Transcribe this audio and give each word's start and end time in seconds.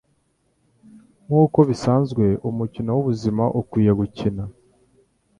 Nkuko 1.25 1.59
bisanzwe, 1.69 2.25
umukino 2.49 2.89
wubuzima 2.93 3.43
ukwiye 3.59 3.91
gukina. 3.99 4.43